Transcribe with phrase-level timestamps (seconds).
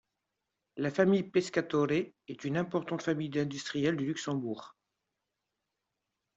[0.77, 1.91] La famille Pescatore
[2.27, 4.75] est une importante famille d'industriels du Luxembourg.